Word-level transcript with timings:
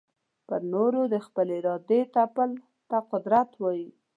پر 0.47 0.61
نورو 0.73 1.01
د 1.13 1.15
خپلي 1.25 1.55
ارادې 1.61 1.99
تپلو 2.13 2.63
ته 2.89 2.97
قدرت 3.11 3.49
وايې. 3.61 3.89